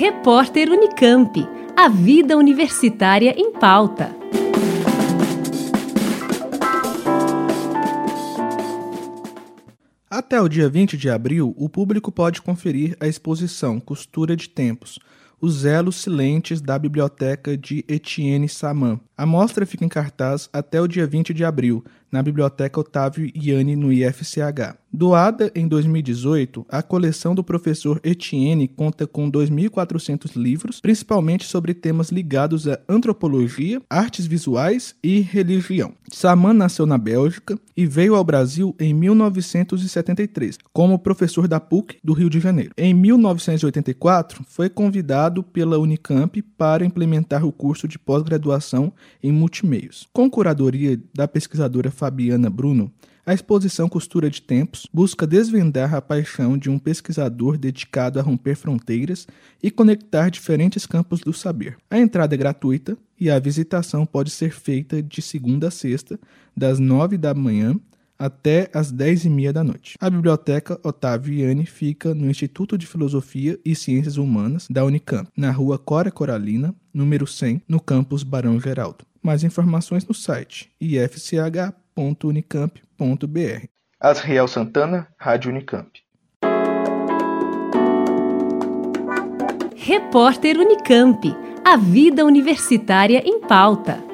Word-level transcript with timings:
Repórter 0.00 0.70
Unicamp. 0.70 1.46
A 1.76 1.86
vida 1.86 2.34
universitária 2.34 3.34
em 3.36 3.52
pauta. 3.52 4.16
Até 10.08 10.40
o 10.40 10.48
dia 10.48 10.70
20 10.70 10.96
de 10.96 11.10
abril, 11.10 11.54
o 11.54 11.68
público 11.68 12.10
pode 12.10 12.40
conferir 12.40 12.96
a 12.98 13.06
exposição 13.06 13.78
Costura 13.78 14.34
de 14.34 14.48
Tempos, 14.48 14.98
os 15.38 15.66
elos 15.66 15.96
silentes 15.96 16.62
da 16.62 16.78
biblioteca 16.78 17.54
de 17.54 17.84
Etienne 17.86 18.48
Saman. 18.48 18.98
A 19.14 19.26
mostra 19.26 19.66
fica 19.66 19.84
em 19.84 19.88
cartaz 19.88 20.48
até 20.50 20.80
o 20.80 20.88
dia 20.88 21.06
20 21.06 21.34
de 21.34 21.44
abril, 21.44 21.84
na 22.10 22.22
Biblioteca 22.22 22.80
Otávio 22.80 23.30
Iane, 23.36 23.76
no 23.76 23.92
IFCH. 23.92 24.79
Doada 24.92 25.52
em 25.54 25.68
2018, 25.68 26.66
a 26.68 26.82
coleção 26.82 27.32
do 27.32 27.44
professor 27.44 28.00
Etienne 28.02 28.66
conta 28.66 29.06
com 29.06 29.30
2.400 29.30 30.34
livros, 30.34 30.80
principalmente 30.80 31.44
sobre 31.44 31.72
temas 31.74 32.10
ligados 32.10 32.66
à 32.66 32.76
antropologia, 32.88 33.80
artes 33.88 34.26
visuais 34.26 34.96
e 35.00 35.20
religião. 35.20 35.94
Saman 36.10 36.54
nasceu 36.54 36.86
na 36.86 36.98
Bélgica 36.98 37.56
e 37.76 37.86
veio 37.86 38.16
ao 38.16 38.24
Brasil 38.24 38.74
em 38.80 38.92
1973, 38.92 40.58
como 40.72 40.98
professor 40.98 41.46
da 41.46 41.60
PUC 41.60 41.98
do 42.02 42.12
Rio 42.12 42.28
de 42.28 42.40
Janeiro. 42.40 42.72
Em 42.76 42.92
1984, 42.92 44.44
foi 44.48 44.68
convidado 44.68 45.40
pela 45.40 45.78
Unicamp 45.78 46.42
para 46.42 46.84
implementar 46.84 47.46
o 47.46 47.52
curso 47.52 47.86
de 47.86 47.96
pós-graduação 47.96 48.92
em 49.22 49.30
multimeios. 49.30 50.08
Com 50.12 50.28
curadoria 50.28 51.00
da 51.14 51.28
pesquisadora 51.28 51.92
Fabiana 51.92 52.50
Bruno, 52.50 52.92
a 53.24 53.34
exposição 53.34 53.88
Costura 53.88 54.30
de 54.30 54.40
Tempos 54.42 54.86
busca 54.92 55.26
desvendar 55.26 55.94
a 55.94 56.00
paixão 56.00 56.56
de 56.56 56.70
um 56.70 56.78
pesquisador 56.78 57.56
dedicado 57.56 58.18
a 58.18 58.22
romper 58.22 58.56
fronteiras 58.56 59.26
e 59.62 59.70
conectar 59.70 60.30
diferentes 60.30 60.86
campos 60.86 61.20
do 61.20 61.32
saber. 61.32 61.76
A 61.90 61.98
entrada 61.98 62.34
é 62.34 62.38
gratuita 62.38 62.96
e 63.18 63.30
a 63.30 63.38
visitação 63.38 64.06
pode 64.06 64.30
ser 64.30 64.52
feita 64.52 65.02
de 65.02 65.20
segunda 65.20 65.68
a 65.68 65.70
sexta, 65.70 66.18
das 66.56 66.78
nove 66.78 67.16
da 67.18 67.34
manhã 67.34 67.78
até 68.18 68.70
às 68.74 68.92
dez 68.92 69.24
e 69.24 69.30
meia 69.30 69.50
da 69.50 69.64
noite. 69.64 69.96
A 69.98 70.10
Biblioteca 70.10 70.78
Otávio 70.84 71.32
Iane 71.32 71.64
fica 71.64 72.14
no 72.14 72.28
Instituto 72.28 72.76
de 72.76 72.86
Filosofia 72.86 73.58
e 73.64 73.74
Ciências 73.74 74.18
Humanas 74.18 74.66
da 74.68 74.84
Unicamp, 74.84 75.30
na 75.34 75.50
rua 75.50 75.78
Cora 75.78 76.10
Coralina, 76.10 76.74
número 76.92 77.26
100, 77.26 77.62
no 77.66 77.80
campus 77.80 78.22
Barão 78.22 78.60
Geraldo. 78.60 79.06
Mais 79.22 79.42
informações 79.42 80.06
no 80.06 80.12
site 80.14 80.70
ifch.unicamp.br. 81.96 83.66
Asriel 84.00 84.48
Santana, 84.48 85.08
Rádio 85.18 85.50
Unicamp. 85.50 85.90
Repórter 89.76 90.56
Unicamp. 90.56 91.20
A 91.64 91.76
vida 91.76 92.24
universitária 92.24 93.22
em 93.24 93.40
pauta. 93.40 94.09